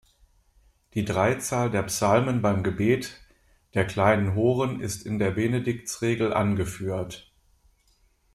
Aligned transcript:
Die 0.95 1.05
Dreizahl 1.05 1.69
der 1.69 1.83
Psalmen 1.83 2.41
beim 2.41 2.63
Gebet 2.63 3.21
der 3.75 3.85
kleinen 3.85 4.33
Horen 4.33 4.79
ist 4.79 5.05
in 5.05 5.19
der 5.19 5.29
Benediktsregel 5.29 6.33
angeführt. 6.33 7.31